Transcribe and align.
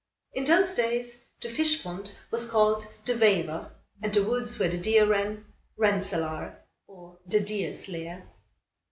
In 0.33 0.45
those 0.45 0.73
days 0.73 1.25
the 1.43 1.49
fish 1.49 1.83
pond 1.83 2.11
was 2.31 2.49
called 2.49 2.87
the 3.05 3.13
Vijver, 3.13 3.69
and 4.01 4.11
the 4.11 4.23
woods 4.23 4.57
where 4.57 4.67
the 4.67 4.79
deer 4.79 5.05
ran, 5.05 5.45
Rensselaer, 5.77 6.57
or 6.87 7.19
the 7.27 7.39
Deer's 7.39 7.87
Lair. 7.87 8.27